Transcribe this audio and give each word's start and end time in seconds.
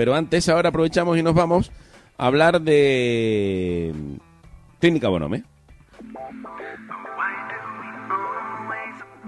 Pero 0.00 0.14
antes, 0.14 0.48
ahora 0.48 0.70
aprovechamos 0.70 1.18
y 1.18 1.22
nos 1.22 1.34
vamos 1.34 1.70
a 2.16 2.26
hablar 2.26 2.62
de 2.62 3.92
Clínica 4.78 5.10
Bonome. 5.10 5.44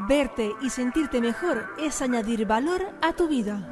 Verte 0.09 0.51
y 0.63 0.71
sentirte 0.71 1.21
mejor 1.21 1.67
es 1.79 2.01
añadir 2.01 2.47
valor 2.47 2.87
a 3.03 3.13
tu 3.13 3.29
vida. 3.29 3.69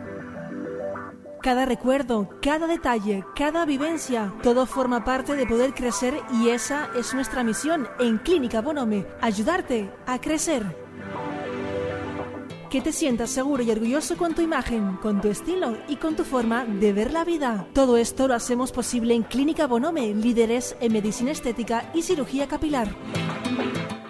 Cada 1.41 1.65
recuerdo, 1.65 2.39
cada 2.43 2.67
detalle, 2.67 3.25
cada 3.35 3.65
vivencia, 3.65 4.35
todo 4.43 4.67
forma 4.67 5.03
parte 5.03 5.37
de 5.37 5.47
poder 5.47 5.73
crecer 5.73 6.21
y 6.35 6.51
esa 6.51 6.91
es 6.95 7.15
nuestra 7.15 7.43
misión 7.43 7.89
en 7.99 8.19
Clínica 8.19 8.61
Bonome, 8.61 9.07
ayudarte 9.23 9.91
a 10.07 10.21
crecer. 10.21 10.90
Que 12.71 12.81
te 12.81 12.93
sientas 12.93 13.31
seguro 13.31 13.65
y 13.65 13.71
orgulloso 13.73 14.17
con 14.17 14.33
tu 14.33 14.43
imagen, 14.43 14.97
con 15.03 15.21
tu 15.21 15.29
estilo 15.29 15.77
y 15.89 15.97
con 15.97 16.15
tu 16.15 16.23
forma 16.23 16.65
de 16.65 16.93
ver 16.93 17.13
la 17.13 17.25
vida. 17.25 17.67
Todo 17.73 17.97
esto 17.97 18.29
lo 18.29 18.35
hacemos 18.35 18.71
posible 18.71 19.13
en 19.13 19.25
Clínica 19.25 19.67
Bonome, 19.67 20.15
líderes 20.15 20.77
en 20.81 20.93
medicina 20.93 21.33
estética 21.33 21.91
y 21.95 22.03
cirugía 22.03 22.47
capilar. 22.47 22.95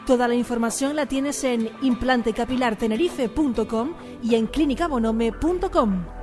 Toda 0.07 0.29
la 0.29 0.35
información 0.35 0.95
la 0.95 1.07
tienes 1.07 1.43
en 1.43 1.71
implantecapilartenerife.com 1.81 3.95
y 4.23 4.35
en 4.35 4.47
clinicabonome.com. 4.47 6.20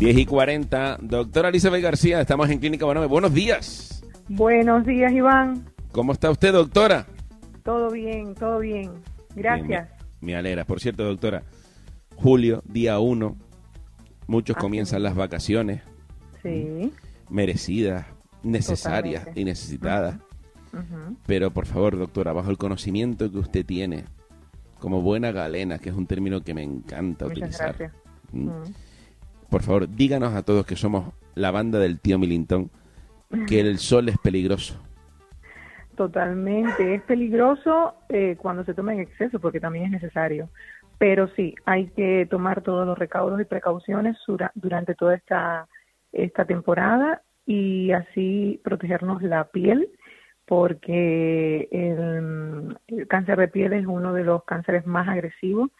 10 0.00 0.16
y 0.16 0.24
40. 0.24 0.96
Doctora 1.02 1.50
Elizabeth 1.50 1.82
García, 1.82 2.22
estamos 2.22 2.48
en 2.48 2.58
Clínica 2.58 2.86
Bonome. 2.86 3.04
Buenos 3.04 3.34
días. 3.34 4.02
Buenos 4.30 4.86
días, 4.86 5.12
Iván. 5.12 5.66
¿Cómo 5.92 6.14
está 6.14 6.30
usted, 6.30 6.54
doctora? 6.54 7.06
Todo 7.62 7.90
bien, 7.90 8.34
todo 8.34 8.60
bien. 8.60 8.92
Gracias. 9.36 9.90
me, 10.22 10.34
alegra. 10.34 10.64
Por 10.64 10.80
cierto, 10.80 11.04
doctora, 11.04 11.42
julio, 12.16 12.62
día 12.64 12.98
1, 12.98 13.36
muchos 14.26 14.56
comienzan 14.56 15.02
las 15.02 15.14
vacaciones. 15.14 15.82
Sí. 16.42 16.94
Merecidas, 17.28 18.06
necesarias 18.42 19.28
y 19.34 19.44
necesitadas. 19.44 20.16
Pero 21.26 21.50
por 21.50 21.66
favor, 21.66 21.98
doctora, 21.98 22.32
bajo 22.32 22.50
el 22.50 22.56
conocimiento 22.56 23.30
que 23.30 23.36
usted 23.36 23.66
tiene, 23.66 24.04
como 24.78 25.02
buena 25.02 25.30
galena, 25.30 25.78
que 25.78 25.90
es 25.90 25.94
un 25.94 26.06
término 26.06 26.40
que 26.40 26.54
me 26.54 26.62
encanta 26.62 27.26
Muchas 27.26 27.38
utilizar. 27.38 27.76
Gracias 27.76 28.89
por 29.50 29.62
favor, 29.62 29.88
díganos 29.88 30.34
a 30.34 30.42
todos 30.42 30.64
que 30.64 30.76
somos 30.76 31.12
la 31.34 31.50
banda 31.50 31.78
del 31.78 31.98
tío 31.98 32.18
Milintón 32.18 32.70
que 33.46 33.60
el 33.60 33.78
sol 33.78 34.08
es 34.08 34.18
peligroso. 34.18 34.80
Totalmente, 35.96 36.94
es 36.94 37.02
peligroso 37.02 37.94
eh, 38.08 38.36
cuando 38.38 38.64
se 38.64 38.74
toma 38.74 38.94
en 38.94 39.00
exceso 39.00 39.38
porque 39.38 39.60
también 39.60 39.86
es 39.86 39.90
necesario. 39.90 40.48
Pero 40.98 41.28
sí, 41.36 41.54
hay 41.64 41.88
que 41.88 42.26
tomar 42.30 42.62
todos 42.62 42.86
los 42.86 42.98
recaudos 42.98 43.40
y 43.40 43.44
precauciones 43.44 44.16
durante 44.54 44.94
toda 44.94 45.14
esta, 45.14 45.68
esta 46.12 46.44
temporada 46.44 47.22
y 47.46 47.92
así 47.92 48.60
protegernos 48.64 49.22
la 49.22 49.44
piel 49.44 49.88
porque 50.46 51.68
el 51.70 53.06
cáncer 53.06 53.38
de 53.38 53.48
piel 53.48 53.72
es 53.72 53.86
uno 53.86 54.12
de 54.12 54.24
los 54.24 54.44
cánceres 54.44 54.86
más 54.86 55.08
agresivos 55.08 55.70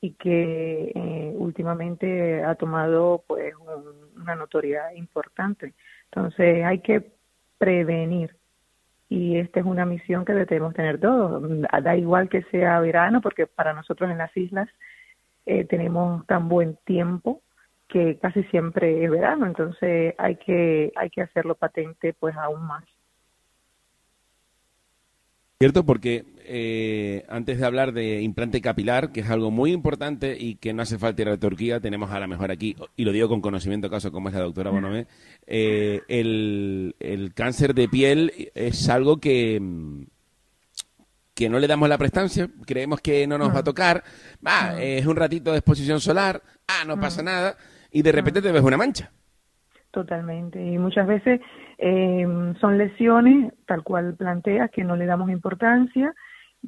y 0.00 0.12
que 0.12 0.92
eh, 0.94 1.32
últimamente 1.36 2.44
ha 2.44 2.54
tomado 2.54 3.24
pues 3.26 3.54
una 4.16 4.34
notoriedad 4.34 4.92
importante. 4.92 5.74
Entonces 6.04 6.64
hay 6.64 6.80
que 6.80 7.12
prevenir 7.58 8.36
y 9.08 9.38
esta 9.38 9.60
es 9.60 9.66
una 9.66 9.86
misión 9.86 10.24
que 10.24 10.34
debemos 10.34 10.74
tener 10.74 11.00
todos. 11.00 11.42
Da 11.82 11.96
igual 11.96 12.28
que 12.28 12.42
sea 12.44 12.80
verano 12.80 13.20
porque 13.20 13.46
para 13.46 13.72
nosotros 13.72 14.10
en 14.10 14.18
las 14.18 14.36
islas 14.36 14.68
eh, 15.46 15.64
tenemos 15.64 16.26
tan 16.26 16.48
buen 16.48 16.76
tiempo 16.84 17.42
que 17.88 18.18
casi 18.18 18.42
siempre 18.44 19.02
es 19.02 19.10
verano, 19.10 19.46
entonces 19.46 20.14
hay 20.18 20.36
que 20.36 20.92
hay 20.94 21.08
que 21.08 21.22
hacerlo 21.22 21.54
patente 21.54 22.12
pues 22.12 22.36
aún 22.36 22.66
más. 22.66 22.84
Cierto, 25.60 25.84
porque 25.84 26.24
eh, 26.44 27.26
antes 27.28 27.58
de 27.58 27.66
hablar 27.66 27.92
de 27.92 28.22
implante 28.22 28.60
capilar, 28.60 29.10
que 29.10 29.22
es 29.22 29.28
algo 29.28 29.50
muy 29.50 29.72
importante 29.72 30.36
y 30.38 30.54
que 30.54 30.72
no 30.72 30.82
hace 30.82 30.98
falta 30.98 31.22
ir 31.22 31.28
a 31.30 31.36
Turquía, 31.36 31.80
tenemos 31.80 32.12
a 32.12 32.20
la 32.20 32.28
mejor 32.28 32.52
aquí, 32.52 32.76
y 32.94 33.04
lo 33.04 33.10
digo 33.10 33.28
con 33.28 33.40
conocimiento 33.40 33.90
caso 33.90 34.12
como 34.12 34.28
es 34.28 34.36
la 34.36 34.42
doctora 34.42 34.70
Bonomé, 34.70 35.08
eh, 35.48 36.02
el, 36.06 37.32
cáncer 37.34 37.74
de 37.74 37.88
piel 37.88 38.52
es 38.54 38.88
algo 38.88 39.16
que, 39.16 39.60
que 41.34 41.48
no 41.48 41.58
le 41.58 41.66
damos 41.66 41.88
la 41.88 41.98
prestancia, 41.98 42.48
creemos 42.64 43.00
que 43.00 43.26
no 43.26 43.36
nos 43.36 43.52
va 43.52 43.58
a 43.58 43.64
tocar, 43.64 44.04
va, 44.46 44.80
es 44.80 45.06
un 45.06 45.16
ratito 45.16 45.50
de 45.50 45.58
exposición 45.58 46.00
solar, 46.00 46.40
ah, 46.68 46.84
no 46.86 47.00
pasa 47.00 47.20
nada, 47.20 47.56
y 47.90 48.02
de 48.02 48.12
repente 48.12 48.40
te 48.40 48.52
ves 48.52 48.62
una 48.62 48.76
mancha. 48.76 49.10
Totalmente. 49.90 50.62
Y 50.62 50.78
muchas 50.78 51.06
veces 51.06 51.40
eh, 51.78 52.26
son 52.60 52.78
lesiones, 52.78 53.52
tal 53.66 53.82
cual 53.82 54.14
planteas, 54.16 54.70
que 54.70 54.84
no 54.84 54.96
le 54.96 55.06
damos 55.06 55.30
importancia 55.30 56.14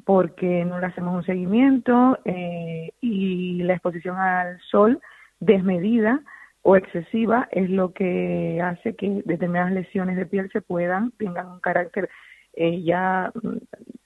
porque 0.05 0.65
no 0.65 0.79
le 0.79 0.87
hacemos 0.87 1.13
un 1.15 1.23
seguimiento 1.23 2.17
eh, 2.25 2.91
y 3.01 3.61
la 3.63 3.73
exposición 3.73 4.17
al 4.17 4.59
sol 4.61 4.99
desmedida 5.39 6.21
o 6.63 6.75
excesiva 6.75 7.47
es 7.51 7.69
lo 7.69 7.91
que 7.93 8.61
hace 8.63 8.95
que 8.95 9.21
determinadas 9.25 9.73
lesiones 9.73 10.15
de 10.15 10.25
piel 10.25 10.49
se 10.51 10.61
puedan, 10.61 11.11
tengan 11.11 11.47
un 11.47 11.59
carácter 11.59 12.09
eh, 12.53 12.81
ya 12.83 13.31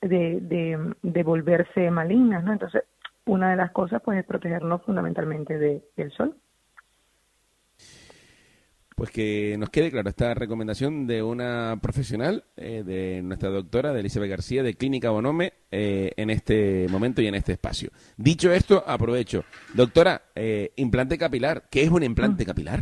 de, 0.01 0.39
de, 0.41 0.93
de, 1.01 1.23
volverse 1.23 1.89
malignas, 1.91 2.43
¿no? 2.43 2.53
Entonces, 2.53 2.83
una 3.25 3.49
de 3.49 3.57
las 3.57 3.71
cosas 3.71 4.01
pues 4.03 4.19
es 4.19 4.25
protegernos 4.25 4.83
fundamentalmente 4.83 5.57
de, 5.57 5.83
del 5.97 6.11
sol. 6.11 6.35
Pues 8.95 9.11
que 9.11 9.57
nos 9.59 9.69
quede 9.71 9.91
claro 9.91 10.07
esta 10.07 10.33
recomendación 10.33 11.05
de 11.05 11.21
una 11.21 11.77
profesional, 11.81 12.45
eh, 12.55 12.81
de 12.85 13.21
nuestra 13.21 13.49
doctora, 13.49 13.91
de 13.91 13.99
Elizabeth 13.99 14.29
García, 14.29 14.63
de 14.63 14.75
Clínica 14.75 15.09
Bonome, 15.09 15.51
eh, 15.69 16.13
en 16.15 16.29
este 16.29 16.87
momento 16.89 17.21
y 17.21 17.27
en 17.27 17.35
este 17.35 17.51
espacio. 17.51 17.89
Dicho 18.15 18.53
esto, 18.53 18.81
aprovecho. 18.87 19.43
Doctora, 19.73 20.21
eh, 20.33 20.71
implante 20.77 21.17
capilar. 21.17 21.63
¿Qué 21.69 21.83
es 21.83 21.89
un 21.89 22.03
implante 22.03 22.43
mm. 22.43 22.47
capilar? 22.47 22.79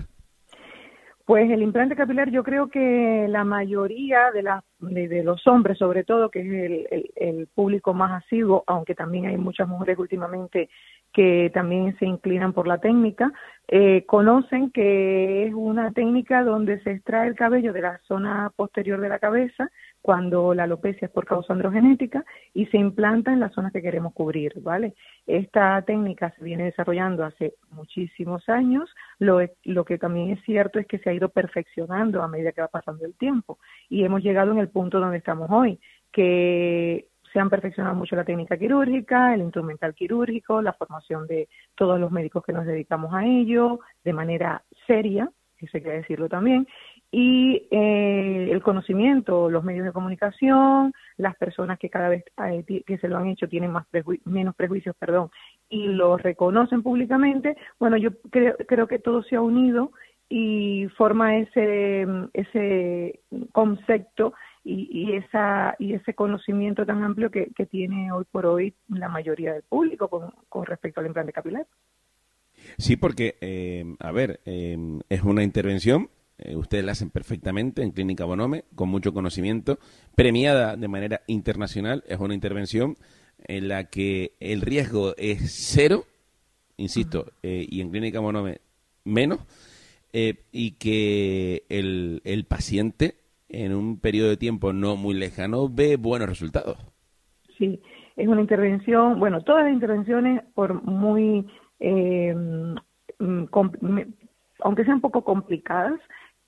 Pues 1.26 1.50
el 1.50 1.64
implante 1.64 1.96
capilar 1.96 2.30
yo 2.30 2.44
creo 2.44 2.68
que 2.70 3.26
la 3.28 3.44
mayoría 3.44 4.30
de, 4.32 5.08
de, 5.08 5.24
los 5.24 5.48
hombres, 5.48 5.80
sobre 5.80 6.04
todo, 6.04 6.30
que 6.30 6.42
es 6.42 6.48
el, 6.92 7.12
el, 7.16 7.48
público 7.48 7.94
más 7.94 8.24
asiduo, 8.24 8.64
aunque 8.68 8.94
también 8.94 9.28
hay 9.28 9.38
muchas 9.38 9.68
mujeres 9.68 9.98
últimamente 9.98 10.70
que 11.14 11.52
también 11.54 11.96
se 12.00 12.06
inclinan 12.06 12.54
por 12.54 12.68
la 12.68 12.80
técnica, 12.80 13.32
eh, 13.68 14.04
conocen 14.08 14.72
que 14.72 15.46
es 15.46 15.54
una 15.54 15.92
técnica 15.92 16.44
donde 16.44 16.82
se 16.82 16.92
extrae 16.92 17.28
el 17.28 17.36
cabello 17.36 17.72
de 17.72 17.82
la 17.82 18.00
zona 18.08 18.52
posterior 18.56 19.00
de 19.00 19.10
la 19.10 19.20
cabeza 19.20 19.70
cuando 20.02 20.54
la 20.54 20.64
alopecia 20.64 21.06
es 21.06 21.12
por 21.12 21.26
causa 21.26 21.54
androgenética 21.54 22.26
y 22.54 22.66
se 22.66 22.78
implanta 22.78 23.32
en 23.32 23.40
las 23.40 23.54
zonas 23.54 23.72
que 23.72 23.82
queremos 23.82 24.14
cubrir, 24.14 24.54
¿vale? 24.60 24.96
Esta 25.26 25.82
técnica 25.84 26.34
se 26.38 26.44
viene 26.44 26.66
desarrollando 26.66 27.24
hace 27.24 27.54
muchísimos 27.72 28.50
años, 28.50 28.90
lo, 29.20 29.40
lo 29.64 29.86
que 29.86 29.98
también 29.98 30.32
es 30.32 30.44
cierto 30.44 30.80
es 30.80 30.88
que 30.88 30.98
se 30.98 31.10
ha 31.10 31.14
ido 31.14 31.30
perfeccionando 31.30 32.22
a 32.22 32.28
medida 32.28 32.52
que 32.52 32.62
va 32.62 32.68
pasando 32.68 33.06
el 33.06 33.14
tiempo 33.16 33.60
y 33.88 34.04
hemos 34.04 34.22
llegado 34.24 34.52
en 34.52 34.58
el 34.58 34.70
punto 34.70 35.00
donde 35.00 35.18
estamos 35.18 35.50
hoy, 35.52 35.80
que 36.12 37.08
se 37.34 37.40
han 37.40 37.50
perfeccionado 37.50 37.96
mucho 37.96 38.16
la 38.16 38.24
técnica 38.24 38.58
quirúrgica, 38.58 39.34
el 39.34 39.42
instrumental 39.42 39.96
quirúrgico, 39.96 40.62
la 40.62 40.74
formación 40.74 41.26
de 41.26 41.50
todos 41.76 42.00
los 42.00 42.12
médicos 42.12 42.44
que 42.46 42.54
nos 42.54 42.66
dedicamos 42.66 43.14
a 43.14 43.26
ello 43.26 43.80
de 44.04 44.14
manera 44.14 44.64
seria, 44.86 45.30
eso 45.58 45.78
hay 45.78 45.84
que 45.84 45.90
decirlo 45.90 46.30
también, 46.30 46.68
y 47.12 47.68
eh, 47.72 48.50
el 48.52 48.62
conocimiento, 48.62 49.50
los 49.50 49.64
medios 49.64 49.86
de 49.86 49.92
comunicación, 49.92 50.94
las 51.18 51.36
personas 51.36 51.80
que 51.80 51.90
cada 51.90 52.10
vez 52.10 52.24
eh, 52.46 52.84
que 52.86 52.98
se 52.98 53.08
lo 53.08 53.18
han 53.18 53.28
hecho 53.28 53.48
tienen 53.48 53.72
más 53.72 53.86
menos 54.26 54.56
prejuicios, 54.56 54.96
perdón, 54.98 55.30
y 55.70 55.88
lo 55.88 56.18
reconocen 56.18 56.84
públicamente, 56.84 57.58
bueno, 57.80 57.98
yo 57.98 58.12
creo, 58.30 58.56
creo 58.68 58.88
que 58.88 59.00
todo 59.00 59.24
se 59.24 59.36
ha 59.36 59.42
unido 59.42 59.92
y 60.30 60.88
forma 60.98 61.38
ese, 61.38 62.08
ese 62.34 63.20
concepto 63.52 64.34
y, 64.66 65.16
esa, 65.16 65.76
y 65.78 65.94
ese 65.94 66.14
conocimiento 66.14 66.86
tan 66.86 67.04
amplio 67.04 67.30
que, 67.30 67.52
tiene 67.70 68.12
hoy 68.12 68.26
por 68.32 68.46
hoy 68.46 68.74
la 68.88 69.10
mayoría 69.10 69.54
del 69.54 69.64
público 69.64 70.08
con, 70.48 70.66
respecto 70.66 71.02
al 71.02 71.08
implante 71.08 71.34
capilar. 71.34 71.68
Sí, 72.78 72.96
porque, 72.96 73.36
eh, 73.42 73.84
a 74.00 74.12
ver, 74.12 74.40
eh, 74.46 74.78
es 75.10 75.22
una 75.24 75.44
intervención, 75.44 76.10
eh, 76.38 76.56
ustedes 76.56 76.86
la 76.86 76.94
hacen 76.94 77.10
perfectamente 77.10 77.84
en 77.84 77.92
Clínica 77.92 78.24
Bonome, 78.24 78.64
con 78.76 78.90
mucho 78.90 79.14
conocimiento, 79.14 79.80
premiada 80.16 80.78
de 80.78 80.88
manera 80.88 81.22
internacional, 81.28 82.04
es 82.08 82.20
una 82.20 82.34
intervención 82.34 82.96
en 83.46 83.68
la 83.68 83.86
que 83.86 84.36
el 84.40 84.62
riesgo 84.62 85.14
es 85.18 85.52
cero, 85.74 86.06
insisto, 86.78 87.34
y 87.42 87.82
en 87.82 87.90
Clínica 87.90 88.22
Bonome 88.22 88.62
menos, 89.04 89.40
y 90.14 90.72
que 90.72 91.66
el, 91.68 92.22
el 92.24 92.46
paciente 92.46 93.23
en 93.54 93.74
un 93.74 94.00
periodo 94.00 94.30
de 94.30 94.38
tiempo 94.38 94.74
no 94.74 94.96
muy 94.96 95.14
lejano 95.14 95.70
ve 95.70 95.96
buenos 95.96 96.28
resultados. 96.28 96.78
Sí, 97.58 97.82
es 98.16 98.28
una 98.28 98.42
intervención, 98.42 99.20
bueno, 99.20 99.42
todas 99.42 99.66
las 99.66 99.74
intervenciones, 99.74 100.44
por 100.54 100.84
muy, 100.84 101.48
eh, 101.80 102.34
mm, 103.20 103.46
aunque 104.60 104.86
sean 104.86 105.02
poco 105.02 105.24
complicadas, 105.24 106.00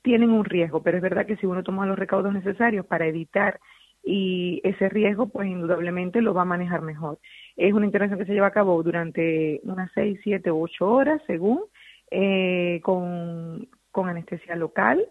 tienen 0.01 0.31
un 0.31 0.45
riesgo, 0.45 0.83
pero 0.83 0.97
es 0.97 1.03
verdad 1.03 1.25
que 1.25 1.37
si 1.37 1.45
uno 1.45 1.63
toma 1.63 1.85
los 1.85 1.97
recaudos 1.97 2.33
necesarios 2.33 2.85
para 2.85 3.07
evitar 3.07 3.59
y 4.03 4.61
ese 4.63 4.87
riesgo, 4.87 5.27
pues 5.29 5.47
indudablemente 5.47 6.21
lo 6.21 6.35
va 6.35 6.43
a 6.43 6.45
manejar 6.45 6.81
mejor. 6.81 7.17
Es 7.55 7.73
una 7.73 7.87
intervención 7.87 8.19
que 8.19 8.27
se 8.27 8.33
lleva 8.33 8.47
a 8.47 8.51
cabo 8.51 8.81
durante 8.83 9.61
unas 9.63 9.91
seis, 9.95 10.19
siete 10.23 10.51
u 10.51 10.63
ocho 10.63 10.87
horas, 10.87 11.21
según, 11.25 11.61
eh, 12.11 12.81
con, 12.83 13.67
con 13.91 14.07
anestesia 14.07 14.55
local 14.55 15.03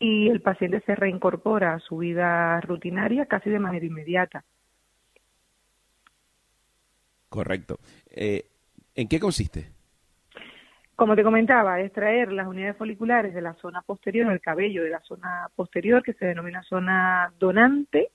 y 0.00 0.28
el 0.28 0.40
paciente 0.40 0.80
se 0.80 0.96
reincorpora 0.96 1.74
a 1.74 1.78
su 1.78 1.98
vida 1.98 2.60
rutinaria 2.62 3.26
casi 3.26 3.50
de 3.50 3.58
manera 3.58 3.84
inmediata. 3.84 4.42
Correcto. 7.28 7.78
Eh, 8.10 8.46
¿En 8.94 9.06
qué 9.06 9.20
consiste? 9.20 9.68
Como 10.96 11.14
te 11.14 11.22
comentaba, 11.22 11.80
extraer 11.80 12.32
las 12.32 12.48
unidades 12.48 12.76
foliculares 12.76 13.34
de 13.34 13.42
la 13.42 13.54
zona 13.54 13.82
posterior, 13.82 14.32
el 14.32 14.40
cabello 14.40 14.82
de 14.82 14.90
la 14.90 15.00
zona 15.00 15.48
posterior, 15.54 16.02
que 16.02 16.14
se 16.14 16.26
denomina 16.26 16.62
zona 16.62 17.32
donante, 17.38 18.10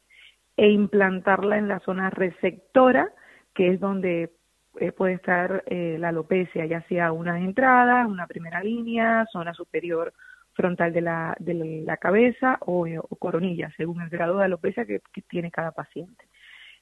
e 0.58 0.70
implantarla 0.70 1.58
en 1.58 1.68
la 1.68 1.80
zona 1.80 2.10
receptora, 2.10 3.10
que 3.54 3.74
es 3.74 3.80
donde 3.80 4.32
eh, 4.80 4.92
puede 4.92 5.14
estar 5.14 5.64
eh, 5.68 5.98
la 6.00 6.10
alopecia, 6.10 6.66
ya 6.66 6.82
sea 6.84 7.12
una 7.12 7.40
entrada, 7.40 8.08
una 8.08 8.28
primera 8.28 8.62
línea, 8.62 9.26
zona 9.32 9.54
superior 9.54 10.14
frontal 10.56 10.94
de 10.94 11.02
la, 11.02 11.36
de 11.40 11.84
la 11.86 11.98
cabeza 11.98 12.58
o, 12.62 12.88
coronilla, 13.20 13.72
según 13.78 14.02
el 14.02 14.10
grado 14.10 14.38
de 14.38 14.46
alopecia 14.46 14.86
que, 14.86 15.02
tiene 15.30 15.52
cada 15.52 15.72
paciente. 15.72 16.26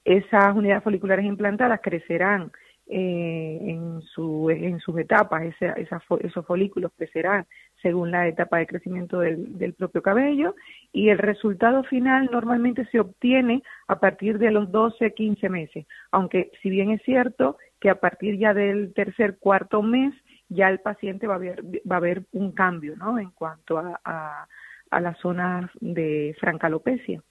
Esas 0.05 0.55
unidades 0.55 0.83
foliculares 0.83 1.25
implantadas 1.25 1.79
crecerán 1.81 2.51
eh, 2.85 3.59
en, 3.61 4.01
su, 4.01 4.49
en 4.49 4.79
sus 4.79 4.97
etapas, 4.99 5.43
esos 6.21 6.45
folículos 6.45 6.91
crecerán 6.97 7.45
según 7.81 8.11
la 8.11 8.27
etapa 8.27 8.57
de 8.57 8.67
crecimiento 8.67 9.19
del, 9.19 9.57
del, 9.57 9.73
propio 9.73 10.01
cabello 10.01 10.55
y 10.91 11.07
el 11.07 11.17
resultado 11.17 11.83
final 11.85 12.29
normalmente 12.31 12.85
se 12.87 12.99
obtiene 12.99 13.63
a 13.87 13.99
partir 13.99 14.37
de 14.37 14.51
los 14.51 14.69
12, 14.69 15.13
15 15.13 15.49
meses, 15.49 15.85
aunque 16.11 16.51
si 16.61 16.69
bien 16.69 16.91
es 16.91 17.01
cierto 17.03 17.57
que 17.79 17.89
a 17.89 18.01
partir 18.01 18.37
ya 18.37 18.53
del 18.53 18.93
tercer, 18.93 19.37
cuarto 19.39 19.81
mes 19.81 20.13
ya 20.53 20.69
el 20.69 20.79
paciente 20.79 21.27
va 21.27 21.35
a 21.35 21.39
ver, 21.39 21.63
va 21.89 21.95
a 21.95 21.97
haber 21.97 22.25
un 22.31 22.51
cambio 22.51 22.95
¿no? 22.95 23.19
en 23.19 23.31
cuanto 23.31 23.77
a, 23.77 24.00
a, 24.03 25.01
las 25.01 25.17
zonas 25.19 25.71
de 25.81 26.35
francalopecia. 26.39 27.23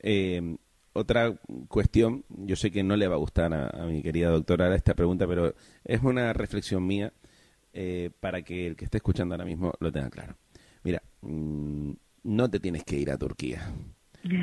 Eh, 0.00 0.56
otra 0.92 1.34
cuestión, 1.68 2.24
yo 2.28 2.56
sé 2.56 2.70
que 2.70 2.82
no 2.82 2.96
le 2.96 3.08
va 3.08 3.16
a 3.16 3.18
gustar 3.18 3.52
a, 3.52 3.86
mi 3.86 4.02
querida 4.02 4.30
doctora 4.30 4.74
esta 4.74 4.94
pregunta, 4.94 5.26
pero 5.26 5.54
es 5.84 6.02
una 6.02 6.32
reflexión 6.32 6.86
mía 6.86 7.12
eh, 7.72 8.10
para 8.20 8.42
que 8.42 8.66
el 8.66 8.76
que 8.76 8.84
esté 8.84 8.98
escuchando 8.98 9.34
ahora 9.34 9.44
mismo 9.44 9.72
lo 9.80 9.92
tenga 9.92 10.10
claro. 10.10 10.36
Mira, 10.84 11.02
mm, 11.22 11.92
no 12.24 12.50
te 12.50 12.60
tienes 12.60 12.84
que 12.84 12.96
ir 12.96 13.10
a 13.10 13.18
Turquía 13.18 13.72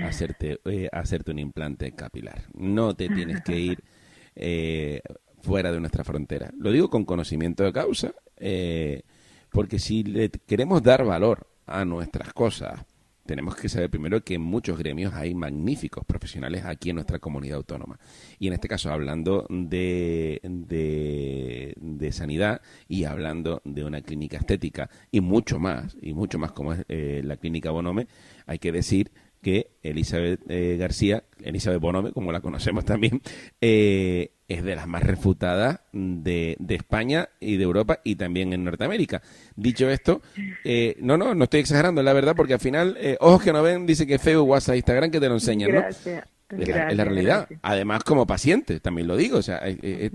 a 0.01 0.07
hacerte, 0.07 0.59
eh, 0.65 0.89
a 0.91 0.99
hacerte 0.99 1.31
un 1.31 1.39
implante 1.39 1.91
capilar. 1.91 2.43
No 2.53 2.95
te 2.95 3.09
tienes 3.09 3.41
que 3.41 3.59
ir 3.59 3.83
eh, 4.35 5.01
fuera 5.45 5.71
de 5.71 5.79
nuestra 5.79 6.03
frontera. 6.03 6.51
Lo 6.57 6.71
digo 6.71 6.89
con 6.89 7.05
conocimiento 7.05 7.63
de 7.63 7.71
causa, 7.71 8.13
eh, 8.37 9.03
porque 9.51 9.79
si 9.79 10.03
le 10.03 10.29
queremos 10.29 10.83
dar 10.83 11.05
valor 11.05 11.47
a 11.65 11.85
nuestras 11.85 12.33
cosas, 12.33 12.83
tenemos 13.25 13.55
que 13.55 13.69
saber 13.69 13.89
primero 13.89 14.23
que 14.23 14.35
en 14.35 14.41
muchos 14.41 14.77
gremios 14.77 15.13
hay 15.13 15.33
magníficos 15.33 16.05
profesionales 16.05 16.63
aquí 16.65 16.89
en 16.89 16.97
nuestra 16.97 17.19
comunidad 17.19 17.57
autónoma. 17.57 17.99
Y 18.37 18.47
en 18.47 18.53
este 18.53 18.67
caso, 18.67 18.91
hablando 18.91 19.47
de, 19.49 20.39
de, 20.43 22.11
sanidad 22.11 22.61
y 22.87 23.05
hablando 23.05 23.61
de 23.65 23.83
una 23.83 24.01
clínica 24.01 24.37
estética 24.37 24.89
y 25.11 25.21
mucho 25.21 25.59
más, 25.59 25.97
y 26.01 26.13
mucho 26.13 26.37
más 26.37 26.51
como 26.51 26.73
es 26.73 26.85
eh, 26.87 27.21
la 27.23 27.37
clínica 27.37 27.71
Bonome, 27.71 28.07
hay 28.45 28.59
que 28.59 28.71
decir 28.71 29.11
que 29.45 29.67
Elizabeth 29.83 30.39
eh, 30.49 30.75
García, 30.79 31.21
Elizabeth 31.43 31.79
Bonome, 31.79 32.11
como 32.13 32.31
la 32.31 32.41
conocemos 32.41 32.83
también, 32.83 33.21
eh, 33.61 34.31
es 34.47 34.63
de 34.63 34.75
las 34.75 34.87
más 34.87 35.03
refutadas 35.03 35.81
de, 35.93 36.57
España 36.69 37.29
y 37.39 37.57
de 37.57 37.63
Europa 37.63 37.99
y 38.03 38.15
también 38.15 38.53
en 38.53 38.63
Norteamérica. 38.63 39.21
Dicho 39.55 39.87
esto, 39.87 40.23
eh, 40.63 40.97
no, 40.99 41.15
no, 41.15 41.35
no 41.35 41.43
estoy 41.43 41.59
exagerando, 41.59 42.01
la 42.01 42.13
verdad, 42.13 42.35
porque 42.35 42.53
al 42.53 42.59
final, 42.59 42.97
ojos 43.19 43.43
que 43.43 43.53
no 43.53 43.61
ven, 43.61 43.85
dice 43.85 44.07
que 44.07 44.17
Facebook, 44.17 44.49
WhatsApp, 44.49 44.77
Instagram, 44.77 45.11
que 45.11 45.19
te 45.19 45.27
lo 45.29 45.35
enseñan, 45.35 45.75
¿no? 45.75 45.81
Gracias. 45.81 46.25
Es 46.49 46.67
la, 46.67 47.05
realidad. 47.05 47.47
Además, 47.61 48.03
como 48.03 48.25
paciente, 48.25 48.79
también 48.79 49.07
lo 49.07 49.15
digo. 49.15 49.37
O 49.37 49.43
sea, 49.43 49.61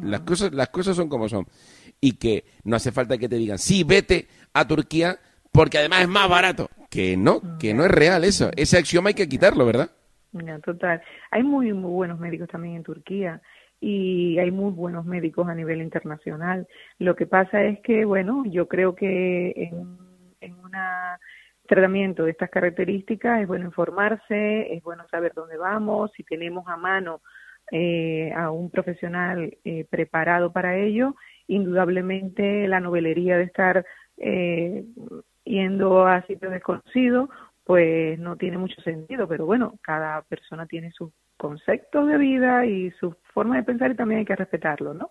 las, 0.02 0.22
cosas, 0.22 0.52
las 0.52 0.70
cosas 0.70 0.96
son 0.96 1.08
como 1.08 1.28
son. 1.28 1.46
Y 2.00 2.14
que 2.14 2.46
no 2.64 2.74
hace 2.74 2.90
falta 2.90 3.16
que 3.16 3.28
te 3.28 3.36
digan, 3.36 3.58
sí, 3.58 3.84
vete 3.84 4.26
a 4.52 4.66
Turquía 4.66 5.20
porque 5.52 5.79
además 5.79 6.02
es 6.02 6.08
más 6.08 6.29
barato. 6.29 6.69
Que 6.91 7.17
no, 7.17 7.41
que 7.58 7.73
no 7.73 7.85
es 7.85 7.91
real 7.91 8.25
eso. 8.25 8.50
Ese 8.56 8.76
axioma 8.76 9.08
hay 9.08 9.14
que 9.14 9.29
quitarlo, 9.29 9.64
¿verdad? 9.64 9.91
total. 10.64 11.02
Hay 11.31 11.43
muy, 11.43 11.73
muy 11.73 11.91
buenos 11.91 12.19
médicos 12.19 12.49
también 12.49 12.76
en 12.76 12.82
Turquía 12.82 13.41
y 13.81 14.38
hay 14.38 14.50
muy 14.50 14.73
buenos 14.73 15.05
médicos 15.05 15.49
a 15.49 15.55
nivel 15.55 15.81
internacional. 15.82 16.67
Lo 16.99 17.17
que 17.17 17.26
pasa 17.26 17.62
es 17.62 17.81
que, 17.81 18.05
bueno, 18.05 18.44
yo 18.47 18.69
creo 18.69 18.94
que 18.94 19.52
en, 19.56 19.99
en 20.41 20.55
un 20.55 20.73
tratamiento 21.67 22.25
de 22.25 22.32
estas 22.32 22.50
características 22.50 23.41
es 23.41 23.47
bueno 23.47 23.67
informarse, 23.67 24.75
es 24.75 24.82
bueno 24.82 25.05
saber 25.11 25.32
dónde 25.35 25.56
vamos, 25.56 26.11
si 26.17 26.25
tenemos 26.25 26.67
a 26.67 26.76
mano 26.76 27.23
eh, 27.70 28.32
a 28.35 28.50
un 28.50 28.70
profesional 28.70 29.56
eh, 29.64 29.87
preparado 29.88 30.52
para 30.52 30.76
ello, 30.76 31.14
indudablemente 31.47 32.67
la 32.67 32.81
novelería 32.81 33.38
de 33.38 33.45
estar 33.45 33.87
eh, 34.16 34.85
yendo 35.50 36.07
a 36.07 36.23
sitios 36.23 36.52
desconocidos, 36.52 37.28
pues 37.64 38.19
no 38.19 38.37
tiene 38.37 38.59
mucho 38.59 38.80
sentido, 38.83 39.28
pero 39.28 39.47
bueno, 39.47 39.75
cada 39.83 40.23
persona 40.23 40.66
tiene 40.66 40.90
sus 40.92 41.12
conceptos 41.37 42.09
de 42.09 42.19
vida 42.19 42.66
y 42.66 42.90
su 42.92 43.14
forma 43.35 43.57
de 43.57 43.62
pensar 43.62 43.90
y 43.90 43.97
también 43.97 44.21
hay 44.21 44.25
que 44.25 44.37
respetarlo, 44.37 44.95
¿no? 44.95 45.11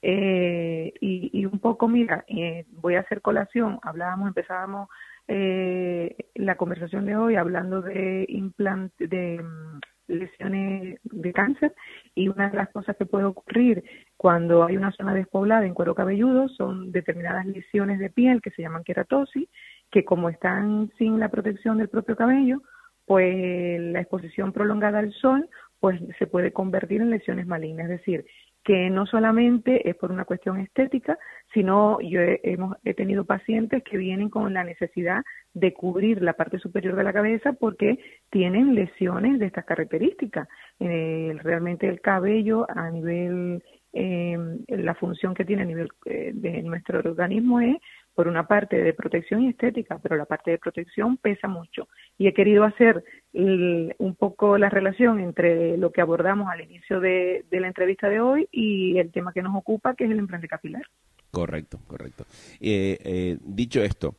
Eh, 0.00 0.92
y, 1.00 1.44
un 1.44 1.58
poco, 1.58 1.88
mira, 1.88 2.24
eh, 2.28 2.66
voy 2.70 2.94
a 2.94 3.00
hacer 3.00 3.20
colación, 3.20 3.80
hablábamos, 3.82 4.28
empezábamos 4.28 4.88
eh, 5.26 6.16
la 6.34 6.56
conversación 6.56 7.04
de 7.04 7.16
hoy 7.16 7.34
hablando 7.36 7.82
de 7.82 8.24
implante, 8.28 9.08
de 9.08 9.42
mm, 9.42 9.80
lesiones 10.08 10.98
de 11.02 11.32
cáncer 11.32 11.74
y 12.14 12.28
una 12.28 12.48
de 12.48 12.56
las 12.56 12.70
cosas 12.70 12.96
que 12.96 13.06
puede 13.06 13.26
ocurrir 13.26 13.84
cuando 14.16 14.64
hay 14.64 14.76
una 14.76 14.90
zona 14.92 15.14
despoblada 15.14 15.66
en 15.66 15.74
cuero 15.74 15.94
cabelludo 15.94 16.48
son 16.48 16.90
determinadas 16.92 17.46
lesiones 17.46 17.98
de 17.98 18.10
piel 18.10 18.40
que 18.40 18.50
se 18.50 18.62
llaman 18.62 18.84
queratosis, 18.84 19.48
que 19.90 20.04
como 20.04 20.28
están 20.28 20.90
sin 20.98 21.18
la 21.18 21.28
protección 21.28 21.78
del 21.78 21.88
propio 21.88 22.16
cabello, 22.16 22.62
pues 23.06 23.80
la 23.80 24.00
exposición 24.00 24.52
prolongada 24.52 24.98
al 24.98 25.12
sol 25.12 25.48
pues 25.80 26.00
se 26.18 26.26
puede 26.26 26.52
convertir 26.52 27.00
en 27.00 27.10
lesiones 27.10 27.46
malignas, 27.46 27.84
es 27.84 27.98
decir, 27.98 28.24
que 28.64 28.90
no 28.90 29.06
solamente 29.06 29.88
es 29.88 29.96
por 29.96 30.12
una 30.12 30.24
cuestión 30.24 30.58
estética, 30.60 31.18
sino 31.54 32.00
yo 32.00 32.20
he, 32.20 32.40
hemos, 32.42 32.76
he 32.84 32.92
tenido 32.92 33.24
pacientes 33.24 33.82
que 33.82 33.96
vienen 33.96 34.28
con 34.28 34.52
la 34.52 34.64
necesidad 34.64 35.22
de 35.54 35.72
cubrir 35.72 36.20
la 36.20 36.34
parte 36.34 36.58
superior 36.58 36.96
de 36.96 37.04
la 37.04 37.12
cabeza 37.12 37.54
porque 37.54 37.98
tienen 38.30 38.74
lesiones 38.74 39.38
de 39.38 39.46
estas 39.46 39.64
características. 39.64 40.48
Eh, 40.80 41.34
realmente 41.42 41.88
el 41.88 42.00
cabello 42.00 42.66
a 42.68 42.90
nivel, 42.90 43.62
eh, 43.92 44.36
la 44.68 44.94
función 44.96 45.32
que 45.32 45.44
tiene 45.44 45.62
a 45.62 45.66
nivel 45.66 45.88
eh, 46.04 46.32
de 46.34 46.62
nuestro 46.62 46.98
organismo 46.98 47.60
es 47.60 47.76
por 48.18 48.26
una 48.26 48.48
parte 48.48 48.82
de 48.82 48.94
protección 48.94 49.42
y 49.42 49.50
estética, 49.50 50.00
pero 50.02 50.16
la 50.16 50.24
parte 50.24 50.50
de 50.50 50.58
protección 50.58 51.18
pesa 51.18 51.46
mucho. 51.46 51.86
Y 52.18 52.26
he 52.26 52.34
querido 52.34 52.64
hacer 52.64 53.04
un 53.32 54.16
poco 54.18 54.58
la 54.58 54.68
relación 54.68 55.20
entre 55.20 55.76
lo 55.76 55.92
que 55.92 56.00
abordamos 56.00 56.48
al 56.50 56.60
inicio 56.62 56.98
de, 56.98 57.44
la 57.48 57.68
entrevista 57.68 58.08
de 58.08 58.18
hoy 58.18 58.48
y 58.50 58.98
el 58.98 59.12
tema 59.12 59.32
que 59.32 59.40
nos 59.40 59.54
ocupa, 59.54 59.94
que 59.94 60.06
es 60.06 60.10
el 60.10 60.18
implante 60.18 60.48
capilar. 60.48 60.82
Correcto, 61.30 61.78
correcto. 61.86 62.24
Eh, 62.60 62.98
eh, 63.04 63.38
dicho 63.40 63.84
esto, 63.84 64.16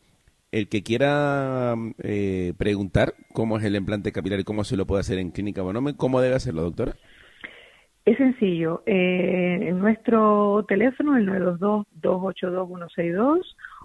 el 0.53 0.70
que 0.70 0.82
quiera 0.82 1.75
eh, 2.01 2.53
preguntar 2.58 3.15
cómo 3.34 3.58
es 3.58 3.65
el 3.65 3.75
implante 3.75 4.13
capilar 4.13 4.39
y 4.39 4.46
cómo 4.46 4.63
se 4.63 4.77
lo 4.77 4.88
puede 4.88 5.01
hacer 5.01 5.20
en 5.20 5.32
Clínica 5.32 5.62
Bonome, 5.62 5.98
¿cómo 5.98 6.22
debe 6.22 6.36
hacerlo, 6.36 6.62
doctora? 6.62 6.96
Es 8.10 8.18
sencillo. 8.18 8.82
Eh, 8.88 9.68
en 9.70 9.77
nuestro 9.77 10.65
teléfono, 10.68 11.15
el 11.15 11.27
922-282-162, 12.01 13.41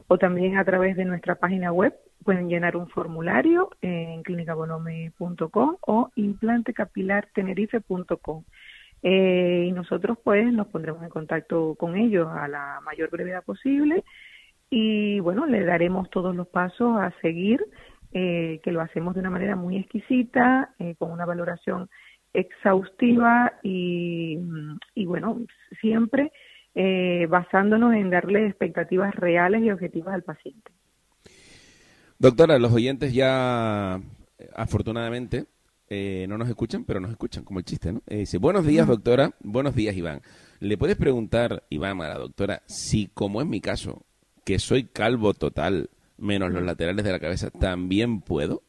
o 0.08 0.18
también 0.18 0.58
a 0.58 0.64
través 0.64 0.96
de 0.96 1.04
nuestra 1.04 1.36
página 1.36 1.72
web, 1.72 1.94
pueden 2.24 2.48
llenar 2.48 2.76
un 2.76 2.88
formulario 2.88 3.70
en 3.82 4.22
clinicabonome.com 4.22 5.76
o 5.86 6.10
implantecapilartenerife.com. 6.16 8.44
Eh, 9.02 9.66
y 9.68 9.72
nosotros 9.72 10.16
pues 10.24 10.50
nos 10.50 10.68
pondremos 10.68 11.02
en 11.02 11.10
contacto 11.10 11.74
con 11.78 11.94
ellos 11.96 12.26
a 12.30 12.48
la 12.48 12.80
mayor 12.82 13.10
brevedad 13.10 13.44
posible 13.44 14.02
y 14.70 15.20
bueno, 15.20 15.44
le 15.44 15.62
daremos 15.62 16.08
todos 16.08 16.34
los 16.34 16.48
pasos 16.48 16.98
a 16.98 17.12
seguir, 17.20 17.62
eh, 18.12 18.62
que 18.64 18.72
lo 18.72 18.80
hacemos 18.80 19.12
de 19.14 19.20
una 19.20 19.28
manera 19.28 19.56
muy 19.56 19.76
exquisita, 19.76 20.70
eh, 20.78 20.94
con 20.98 21.10
una 21.10 21.26
valoración 21.26 21.90
exhaustiva 22.32 23.52
y 23.62 24.38
bueno, 25.04 25.38
siempre 25.80 26.32
eh, 26.74 27.26
basándonos 27.28 27.94
en 27.94 28.10
darle 28.10 28.46
expectativas 28.46 29.14
reales 29.14 29.62
y 29.62 29.70
objetivas 29.70 30.14
al 30.14 30.22
paciente. 30.22 30.72
Doctora, 32.18 32.58
los 32.58 32.72
oyentes 32.72 33.12
ya, 33.12 34.00
afortunadamente, 34.54 35.46
eh, 35.88 36.26
no 36.28 36.38
nos 36.38 36.48
escuchan, 36.48 36.84
pero 36.84 36.98
nos 36.98 37.10
escuchan, 37.10 37.44
como 37.44 37.60
el 37.60 37.64
chiste, 37.64 37.92
¿no? 37.92 38.02
Eh, 38.06 38.18
dice, 38.18 38.38
buenos 38.38 38.66
días, 38.66 38.86
doctora. 38.86 39.32
Buenos 39.44 39.76
días, 39.76 39.96
Iván. 39.96 40.22
¿Le 40.58 40.76
puedes 40.76 40.96
preguntar, 40.96 41.62
Iván, 41.70 42.00
a 42.00 42.08
la 42.08 42.18
doctora, 42.18 42.62
si, 42.66 43.08
como 43.08 43.40
es 43.40 43.46
mi 43.46 43.60
caso, 43.60 44.04
que 44.44 44.58
soy 44.58 44.84
calvo 44.84 45.34
total, 45.34 45.90
menos 46.18 46.52
los 46.52 46.64
laterales 46.64 47.04
de 47.04 47.12
la 47.12 47.20
cabeza, 47.20 47.50
también 47.50 48.20
puedo? 48.20 48.63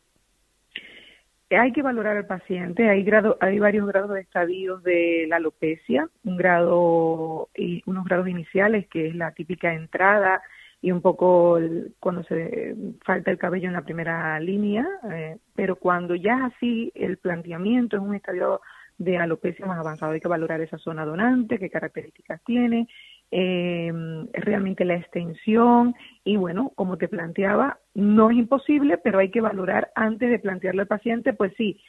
Hay 1.57 1.71
que 1.71 1.81
valorar 1.81 2.17
al 2.17 2.25
paciente. 2.25 2.89
Hay 2.89 3.03
grado, 3.03 3.37
hay 3.41 3.59
varios 3.59 3.87
grados 3.87 4.11
de 4.11 4.21
estadios 4.21 4.83
de 4.83 5.25
la 5.27 5.37
alopecia, 5.37 6.09
un 6.23 6.37
grado 6.37 7.49
y 7.55 7.83
unos 7.85 8.05
grados 8.05 8.27
iniciales 8.27 8.87
que 8.87 9.07
es 9.07 9.15
la 9.15 9.31
típica 9.31 9.73
entrada 9.73 10.41
y 10.81 10.91
un 10.91 11.01
poco 11.01 11.59
cuando 11.99 12.23
se 12.23 12.75
falta 13.03 13.31
el 13.31 13.37
cabello 13.37 13.67
en 13.67 13.73
la 13.73 13.81
primera 13.81 14.39
línea, 14.39 14.85
eh, 15.11 15.37
pero 15.55 15.77
cuando 15.77 16.13
ya 16.13 16.37
es 16.37 16.53
así 16.53 16.91
el 16.93 17.17
planteamiento 17.17 17.97
es 17.97 18.03
un 18.03 18.13
estadio 18.13 18.61
de 18.97 19.17
alopecia 19.17 19.65
más 19.65 19.79
avanzado, 19.79 20.11
hay 20.11 20.21
que 20.21 20.27
valorar 20.27 20.61
esa 20.61 20.77
zona 20.77 21.03
donante, 21.03 21.59
qué 21.59 21.69
características 21.69 22.41
tiene, 22.43 22.87
eh, 23.31 23.91
realmente 24.33 24.85
la 24.85 24.95
extensión 24.95 25.95
y 26.23 26.37
bueno, 26.37 26.71
como 26.75 26.97
te 26.97 27.07
planteaba, 27.07 27.79
no 27.93 28.29
es 28.31 28.37
imposible, 28.37 28.97
pero 28.97 29.19
hay 29.19 29.31
que 29.31 29.41
valorar 29.41 29.91
antes 29.95 30.29
de 30.29 30.39
plantearle 30.39 30.81
al 30.81 30.87
paciente, 30.87 31.33
pues 31.33 31.53
sí, 31.57 31.79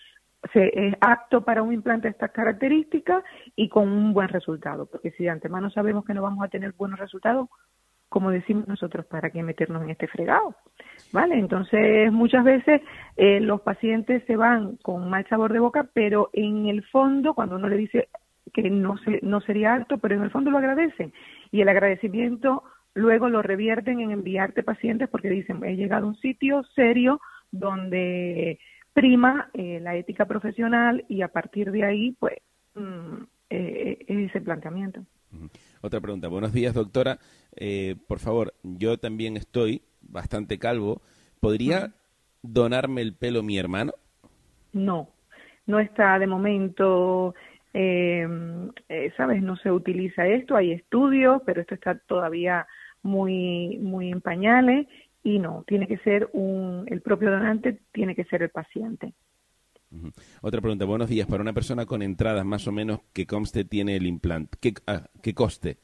se, 0.52 0.88
es 0.88 0.95
apto 1.00 1.45
para 1.45 1.62
un 1.62 1.73
implante 1.73 2.09
de 2.09 2.12
estas 2.12 2.33
características 2.33 3.23
y 3.55 3.69
con 3.69 3.88
un 3.88 4.12
buen 4.12 4.28
resultado, 4.28 4.87
porque 4.87 5.11
si 5.12 5.25
de 5.25 5.31
antemano 5.31 5.71
sabemos 5.71 6.05
que 6.05 6.14
no 6.14 6.23
vamos 6.23 6.45
a 6.45 6.49
tener 6.49 6.73
buenos 6.73 6.99
resultados, 6.99 7.49
como 8.09 8.31
decimos 8.31 8.69
nosotros, 8.69 9.05
¿para 9.07 9.31
qué 9.31 9.43
meternos 9.43 9.83
en 9.83 9.90
este 9.90 10.07
fregado? 10.07 10.55
¿Vale? 11.12 11.38
Entonces, 11.38 12.12
muchas 12.12 12.45
veces 12.45 12.81
eh, 13.16 13.40
los 13.40 13.61
pacientes 13.62 14.23
se 14.26 14.37
van 14.37 14.76
con 14.76 15.11
mal 15.11 15.26
sabor 15.28 15.52
de 15.52 15.59
boca, 15.59 15.88
pero 15.93 16.31
en 16.33 16.66
el 16.66 16.85
fondo, 16.85 17.35
cuando 17.35 17.57
uno 17.57 17.69
le 17.69 17.76
dice 17.76 18.09
que 18.52 18.70
no, 18.70 18.96
se, 18.98 19.20
no 19.22 19.40
sería 19.40 19.74
alto, 19.74 19.98
pero 19.98 20.14
en 20.14 20.22
el 20.22 20.30
fondo 20.30 20.50
lo 20.50 20.58
agradecen. 20.58 21.12
Y 21.50 21.60
el 21.60 21.68
agradecimiento 21.68 22.62
luego 22.94 23.28
lo 23.28 23.42
revierten 23.42 24.00
en 24.00 24.10
enviarte 24.10 24.62
pacientes 24.62 25.08
porque 25.08 25.28
dicen, 25.28 25.62
he 25.64 25.76
llegado 25.76 26.06
a 26.06 26.08
un 26.08 26.16
sitio 26.16 26.62
serio 26.74 27.20
donde 27.50 28.58
prima 28.92 29.50
eh, 29.52 29.78
la 29.80 29.94
ética 29.96 30.24
profesional 30.24 31.04
y 31.08 31.22
a 31.22 31.28
partir 31.28 31.70
de 31.70 31.84
ahí, 31.84 32.12
pues, 32.18 32.38
mm, 32.74 33.22
eh, 33.50 33.98
es 34.08 34.30
ese 34.30 34.40
planteamiento. 34.40 35.04
Otra 35.82 36.00
pregunta. 36.00 36.28
Buenos 36.28 36.52
días, 36.52 36.74
doctora. 36.74 37.18
Eh, 37.54 37.96
por 38.08 38.18
favor, 38.18 38.54
yo 38.62 38.98
también 38.98 39.36
estoy 39.36 39.82
bastante 40.00 40.58
calvo. 40.58 41.02
¿Podría 41.40 41.92
donarme 42.42 43.02
el 43.02 43.14
pelo 43.14 43.42
mi 43.42 43.58
hermano? 43.58 43.92
No, 44.72 45.10
no 45.66 45.78
está 45.78 46.18
de 46.18 46.26
momento, 46.26 47.34
eh, 47.78 48.26
eh, 48.88 49.12
¿sabes? 49.18 49.42
No 49.42 49.56
se 49.56 49.71
utiliza 49.71 50.26
esto. 50.26 50.56
Hay 50.56 50.73
estudios, 50.73 51.42
pero 51.45 51.61
esto 51.61 51.75
está 51.75 51.99
todavía 51.99 52.66
muy, 53.02 53.76
muy 53.78 54.11
en 54.11 54.23
pañales 54.23 54.87
y 55.23 55.38
no, 55.38 55.62
tiene 55.66 55.87
que 55.87 55.99
ser 55.99 56.30
un, 56.33 56.87
el 56.88 57.02
propio 57.02 57.30
donante, 57.30 57.80
tiene 57.92 58.14
que 58.14 58.25
ser 58.25 58.42
el 58.42 58.49
paciente. 58.49 59.12
Otra 60.40 60.62
pregunta. 60.62 60.87
Buenos 60.87 61.11
días. 61.11 61.26
Para 61.26 61.42
una 61.42 61.52
persona 61.52 61.85
con 61.85 62.00
entradas, 62.00 62.47
más 62.47 62.66
o 62.66 62.73
menos, 62.73 63.00
¿qué 63.12 63.26
conste 63.26 63.64
tiene 63.66 63.97
el 63.97 64.06
implante? 64.06 64.56
¿Qué, 64.59 64.73
ah, 64.87 65.09
qué 65.23 65.35
coste? 65.35 65.76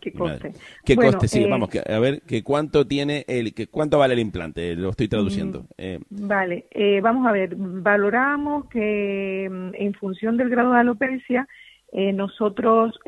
¿Qué 0.00 0.12
coste? 0.12 0.52
¿Qué 0.84 0.96
coste? 0.96 1.28
Sí, 1.28 1.44
eh, 1.44 1.48
vamos, 1.48 1.68
a 1.74 1.98
ver, 1.98 2.22
que 2.22 2.42
cuánto 2.42 2.86
tiene 2.86 3.24
el, 3.28 3.54
que 3.54 3.66
cuánto 3.66 3.98
vale 3.98 4.14
el 4.14 4.20
implante, 4.20 4.74
lo 4.74 4.90
estoy 4.90 5.08
traduciendo. 5.08 5.62
Mm, 5.62 5.64
eh, 5.78 6.00
vale, 6.10 6.66
eh, 6.70 7.00
vamos 7.00 7.26
a 7.26 7.32
ver, 7.32 7.54
valoramos 7.56 8.68
que 8.68 9.48
mm, 9.50 9.70
en 9.74 9.94
función 9.94 10.36
del 10.36 10.48
grado 10.48 10.72
de 10.72 10.80
alopecia, 10.80 11.48
nosotros 11.92 12.98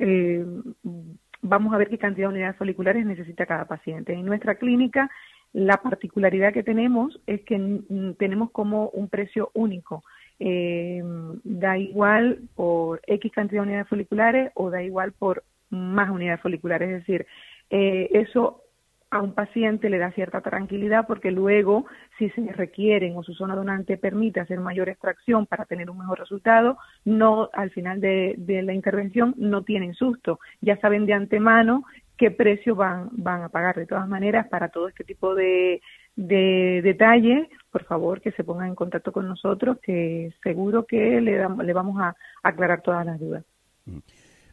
vamos 1.43 1.75
a 1.75 1.77
ver 1.77 1.89
qué 1.89 1.99
cantidad 1.99 2.29
de 2.29 2.35
unidades 2.35 2.57
foliculares 2.57 3.05
necesita 3.05 3.45
cada 3.45 3.67
paciente. 3.67 4.15
En 4.15 4.25
nuestra 4.25 4.55
clínica, 4.55 5.11
la 5.53 5.79
particularidad 5.79 6.53
que 6.53 6.63
tenemos 6.63 7.21
es 7.27 7.43
que 7.43 7.59
mm, 7.59 8.15
tenemos 8.19 8.51
como 8.51 8.89
un 8.91 9.09
precio 9.09 9.51
único 9.55 10.05
eh, 10.41 11.03
da 11.43 11.79
igual 11.79 12.43
por 12.55 13.01
X 13.07 13.33
cantidad 13.33 13.63
de 13.63 13.67
unidades 13.67 13.89
foliculares 13.89 14.53
o 14.55 14.71
da 14.71 14.83
igual 14.83 15.13
por 15.13 15.43
más 15.71 16.11
unidades 16.11 16.41
foliculares. 16.41 16.91
Es 16.91 17.07
decir, 17.07 17.27
eh, 17.71 18.09
eso 18.13 18.63
a 19.11 19.23
un 19.23 19.33
paciente 19.33 19.89
le 19.89 19.99
da 19.99 20.13
cierta 20.13 20.41
tranquilidad 20.41 21.07
porque 21.07 21.31
luego, 21.31 21.87
si 22.19 22.29
se 22.31 22.53
requieren 22.53 23.17
o 23.17 23.23
su 23.23 23.35
zona 23.35 23.55
donante 23.55 23.97
permite 23.97 24.41
hacer 24.41 24.61
mayor 24.61 24.89
extracción 24.89 25.47
para 25.47 25.65
tener 25.65 25.89
un 25.89 25.99
mejor 25.99 26.19
resultado, 26.19 26.77
no 27.05 27.49
al 27.55 27.71
final 27.71 28.01
de, 28.01 28.37
la 28.63 28.75
intervención 28.75 29.35
no 29.39 29.63
tienen 29.63 29.95
susto. 29.95 30.41
Ya 30.61 30.79
saben 30.81 31.07
de 31.07 31.15
antemano 31.15 31.85
qué 32.19 32.31
precio 32.31 32.75
van, 32.75 33.09
van 33.13 33.43
a 33.43 33.49
pagar. 33.49 33.77
De 33.77 33.87
todas 33.87 34.09
maneras, 34.09 34.47
para 34.49 34.69
todo 34.69 34.89
este 34.89 35.05
tipo 35.05 35.35
de, 35.35 35.81
de 36.17 36.81
detalles, 36.83 37.49
por 37.71 37.85
favor 37.85 38.21
que 38.21 38.33
se 38.33 38.45
pongan 38.45 38.69
en 38.69 38.75
contacto 38.75 39.13
con 39.13 39.27
nosotros, 39.27 39.79
que 39.83 40.35
seguro 40.43 40.85
que 40.85 41.21
le, 41.21 41.49
le 41.49 41.73
vamos 41.73 41.99
a 42.01 42.15
aclarar 42.43 42.83
todas 42.83 43.07
las 43.07 43.19
dudas. 43.19 43.45
Mm. 43.87 43.99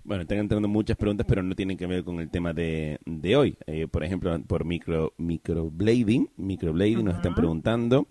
Bueno, 0.06 0.22
están 0.22 0.38
entrando 0.38 0.68
muchas 0.68 0.98
preguntas, 0.98 1.26
pero 1.28 1.42
no 1.42 1.56
tienen 1.56 1.78
que 1.78 1.88
ver 1.88 2.04
con 2.04 2.20
el 2.20 2.30
tema 2.30 2.54
de, 2.54 3.00
de 3.08 3.36
hoy. 3.36 3.58
Eh, 3.66 3.88
por 3.88 4.04
ejemplo, 4.04 4.40
por 4.48 4.64
micro 4.64 5.14
microblading, 5.18 6.30
microblading 6.38 7.04
nos 7.04 7.16
están 7.16 7.34
preguntando 7.34 8.08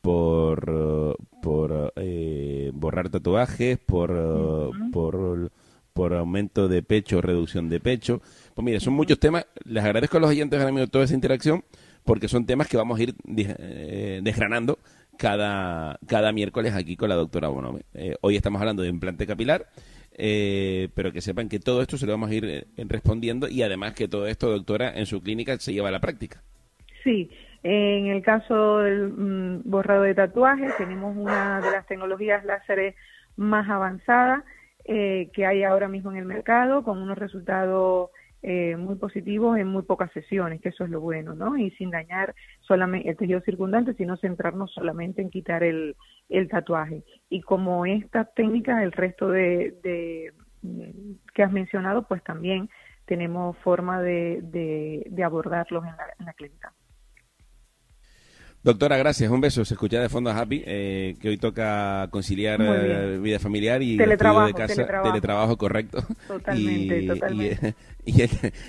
por, 0.00 1.18
por 1.42 1.92
eh, 1.96 2.70
borrar 2.72 3.10
tatuajes, 3.10 3.76
por, 3.76 4.72
por, 4.90 5.52
por 5.92 6.14
aumento 6.14 6.66
de 6.66 6.82
pecho, 6.82 7.20
reducción 7.20 7.68
de 7.68 7.78
pecho. 7.78 8.22
Pues 8.54 8.64
mira, 8.64 8.80
son 8.80 8.94
muchos 8.94 9.20
temas. 9.20 9.46
Les 9.64 9.84
agradezco 9.84 10.16
a 10.16 10.20
los 10.20 10.30
oyentes 10.30 10.58
ahora 10.58 10.72
mismo 10.72 10.88
toda 10.88 11.04
esa 11.04 11.14
interacción 11.14 11.62
porque 12.04 12.28
son 12.28 12.46
temas 12.46 12.68
que 12.68 12.76
vamos 12.76 12.98
a 12.98 13.02
ir 13.02 13.14
eh, 13.36 14.20
desgranando 14.22 14.78
cada, 15.16 15.98
cada 16.06 16.32
miércoles 16.32 16.74
aquí 16.74 16.96
con 16.96 17.08
la 17.08 17.14
doctora 17.14 17.48
Bonome. 17.48 17.82
Eh, 17.94 18.16
hoy 18.20 18.36
estamos 18.36 18.60
hablando 18.60 18.82
de 18.82 18.88
implante 18.88 19.26
capilar, 19.26 19.66
eh, 20.14 20.88
pero 20.94 21.12
que 21.12 21.20
sepan 21.20 21.48
que 21.48 21.60
todo 21.60 21.82
esto 21.82 21.96
se 21.96 22.06
lo 22.06 22.12
vamos 22.12 22.30
a 22.30 22.34
ir 22.34 22.66
respondiendo 22.76 23.48
y 23.48 23.62
además 23.62 23.94
que 23.94 24.08
todo 24.08 24.26
esto, 24.26 24.50
doctora, 24.50 24.92
en 24.94 25.06
su 25.06 25.22
clínica 25.22 25.56
se 25.58 25.72
lleva 25.72 25.88
a 25.88 25.92
la 25.92 26.00
práctica. 26.00 26.42
Sí, 27.02 27.30
en 27.62 28.06
el 28.06 28.22
caso 28.22 28.78
del 28.78 29.08
mm, 29.08 29.62
borrado 29.64 30.02
de 30.02 30.14
tatuajes 30.14 30.76
tenemos 30.76 31.16
una 31.16 31.60
de 31.60 31.70
las 31.70 31.86
tecnologías 31.86 32.44
láseres 32.44 32.94
más 33.36 33.68
avanzadas 33.68 34.42
que 34.84 35.46
hay 35.46 35.62
ahora 35.62 35.88
mismo 35.88 36.10
en 36.10 36.18
el 36.18 36.26
mercado 36.26 36.84
con 36.84 36.98
unos 36.98 37.16
resultados 37.16 38.10
eh, 38.46 38.76
muy 38.76 38.96
positivos 38.96 39.56
en 39.56 39.68
muy 39.68 39.84
pocas 39.84 40.12
sesiones, 40.12 40.60
que 40.60 40.68
eso 40.68 40.84
es 40.84 40.90
lo 40.90 41.00
bueno, 41.00 41.34
¿no? 41.34 41.56
Y 41.56 41.70
sin 41.72 41.90
dañar 41.90 42.34
solamente 42.60 43.08
el 43.08 43.16
tejido 43.16 43.40
circundante, 43.40 43.94
sino 43.94 44.18
centrarnos 44.18 44.70
solamente 44.70 45.22
en 45.22 45.30
quitar 45.30 45.62
el, 45.62 45.96
el 46.28 46.48
tatuaje. 46.48 47.04
Y 47.30 47.40
como 47.40 47.86
esta 47.86 48.26
técnica, 48.26 48.82
el 48.82 48.92
resto 48.92 49.30
de, 49.30 49.74
de, 49.82 50.32
que 51.32 51.42
has 51.42 51.52
mencionado, 51.52 52.06
pues 52.06 52.22
también 52.22 52.68
tenemos 53.06 53.56
forma 53.58 54.02
de, 54.02 54.40
de, 54.42 55.24
abordarlos 55.24 55.82
en 55.84 55.96
la, 55.96 56.04
en 56.18 56.26
la 56.26 56.32
clínica. 56.34 56.74
Doctora, 58.64 58.96
gracias. 58.96 59.30
Un 59.30 59.42
beso. 59.42 59.62
Se 59.66 59.74
escucha 59.74 60.00
de 60.00 60.08
fondo 60.08 60.30
a 60.30 60.38
Happy, 60.38 60.62
eh, 60.66 61.16
que 61.20 61.28
hoy 61.28 61.36
toca 61.36 62.08
conciliar 62.10 62.58
eh, 62.62 63.18
vida 63.18 63.38
familiar 63.38 63.82
y 63.82 63.98
teletrabajo, 63.98 64.46
de 64.46 64.54
casa. 64.54 65.02
Teletrabajo, 65.02 65.58
correcto. 65.58 66.02
Totalmente, 66.26 67.02
y, 67.02 67.06
totalmente. 67.06 67.74
Y, 68.06 68.12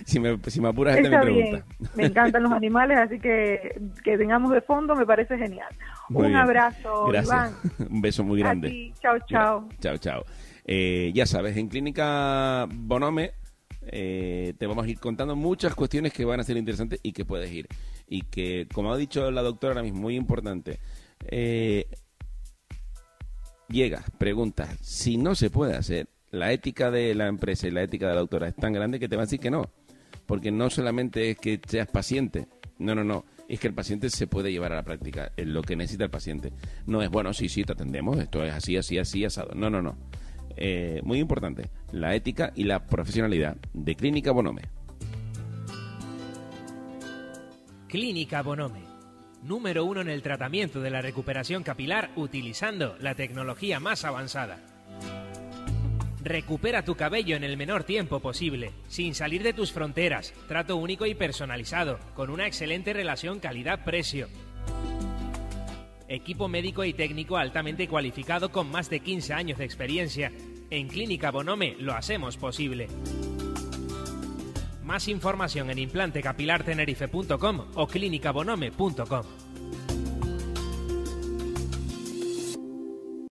si, 0.06 0.18
me, 0.20 0.38
si 0.48 0.62
me 0.62 0.70
apuras, 0.70 0.96
esta 0.96 1.10
me 1.10 1.20
pregunta. 1.20 1.66
Me 1.96 2.06
encantan 2.06 2.44
los 2.44 2.54
animales, 2.54 2.98
así 2.98 3.20
que 3.20 3.82
que 4.02 4.18
tengamos 4.18 4.50
de 4.52 4.62
fondo 4.62 4.96
me 4.96 5.06
parece 5.06 5.38
genial. 5.38 5.68
Un 6.10 6.34
abrazo, 6.36 7.14
Iván. 7.14 7.54
Un 7.90 8.02
beso 8.02 8.24
muy 8.24 8.40
grande. 8.40 8.94
Chao, 9.02 9.18
chao. 9.28 9.68
Chao, 9.82 9.98
chao. 9.98 10.24
Eh, 10.66 11.12
ya 11.14 11.25
sabes, 11.25 11.58
en 11.58 11.68
Clínica 11.68 12.66
Bonome 12.70 13.32
eh, 13.88 14.54
te 14.58 14.68
vamos 14.68 14.86
a 14.86 14.90
ir 14.90 15.00
contando 15.00 15.36
muchas 15.36 15.75
cuestiones 15.75 16.12
que 16.12 16.25
van 16.25 16.40
a 16.40 16.44
ser 16.44 16.58
interesantes 16.58 17.00
y 17.04 17.12
que 17.12 17.25
puedes 17.25 17.52
ir. 17.52 17.68
Y 18.08 18.22
que, 18.24 18.68
como 18.74 18.94
ha 18.94 18.98
dicho 18.98 19.32
la 19.32 19.42
doctora 19.42 19.74
ahora 19.74 19.84
mismo, 19.84 20.02
muy 20.02 20.16
importante, 20.16 20.80
eh, 21.28 21.88
llegas, 23.68 24.06
preguntas, 24.18 24.70
si 24.82 25.18
no 25.18 25.36
se 25.36 25.50
puede 25.50 25.76
hacer, 25.76 26.08
la 26.32 26.52
ética 26.52 26.92
de 26.92 27.16
la 27.16 27.28
empresa 27.28 27.68
y 27.68 27.72
la 27.72 27.84
ética 27.84 28.08
de 28.08 28.16
la 28.16 28.22
doctora 28.22 28.48
es 28.48 28.56
tan 28.56 28.74
grande 28.74 29.00
que 29.00 29.08
te 29.08 29.16
va 29.16 29.24
a 29.24 29.26
decir 29.26 29.40
que 29.40 29.52
no. 29.52 29.72
Porque 30.26 30.52
no 30.52 30.70
solamente 30.70 31.32
es 31.32 31.38
que 31.38 31.60
seas 31.68 31.88
paciente, 31.88 32.48
no, 32.78 32.96
no, 32.96 33.04
no. 33.04 33.26
Es 33.48 33.60
que 33.60 33.68
el 33.68 33.74
paciente 33.74 34.10
se 34.10 34.28
puede 34.28 34.52
llevar 34.52 34.72
a 34.72 34.78
la 34.78 34.84
práctica 34.84 35.32
en 35.38 35.54
lo 35.54 35.62
que 35.62 35.76
necesita 35.76 36.06
el 36.06 36.10
paciente. 36.10 36.52
No 36.88 37.02
es, 37.02 37.10
bueno, 37.10 37.32
sí, 37.34 37.48
sí, 37.48 37.64
te 37.64 37.74
atendemos, 37.74 38.18
esto 38.18 38.44
es 38.44 38.54
así, 38.54 38.76
así, 38.76 38.98
así, 38.98 39.24
asado. 39.24 39.54
No, 39.54 39.70
no, 39.70 39.82
no 39.82 39.96
eh, 40.58 41.02
muy 41.04 41.20
importante, 41.20 41.70
la 41.92 42.16
ética 42.16 42.52
y 42.56 42.64
la 42.64 42.86
profesionalidad 42.88 43.58
de 43.74 43.96
Clínica 43.96 44.32
Bonome. 44.32 44.64
Clínica 47.96 48.42
Bonome, 48.42 48.82
número 49.42 49.86
uno 49.86 50.02
en 50.02 50.10
el 50.10 50.22
tratamiento 50.22 50.82
de 50.82 50.90
la 50.90 51.02
recuperación 51.02 51.64
capilar 51.64 52.12
utilizando 52.18 52.98
la 53.00 53.16
tecnología 53.16 53.80
más 53.80 54.04
avanzada. 54.04 54.60
Recupera 56.22 56.84
tu 56.84 56.96
cabello 56.96 57.38
en 57.38 57.46
el 57.46 57.56
menor 57.56 57.86
tiempo 57.86 58.20
posible, 58.20 58.74
sin 58.90 59.16
salir 59.16 59.44
de 59.44 59.54
tus 59.54 59.72
fronteras, 59.72 60.34
trato 60.50 60.75
único 60.75 61.06
y 61.06 61.16
personalizado, 61.16 61.98
con 62.16 62.32
una 62.32 62.48
excelente 62.48 62.92
relación 62.92 63.40
calidad-precio 63.40 64.28
equipo 66.10 66.50
médico 66.50 66.84
y 66.84 66.94
técnico 66.94 67.38
altamente 67.38 67.88
cualificado 67.88 68.52
con 68.52 68.70
más 68.70 68.90
de 68.90 69.00
15 69.00 69.34
años 69.34 69.58
de 69.58 69.66
experiencia. 69.66 70.34
En 70.70 70.90
Clínica 70.90 71.32
Bonome 71.32 71.78
lo 71.80 71.94
hacemos 71.94 72.36
posible. 72.36 72.88
Más 74.86 75.08
información 75.08 75.72
en 75.72 75.80
implantecapilartenerife.com 75.80 77.65
o 77.75 77.88
clínicabonome.com. 77.88 79.45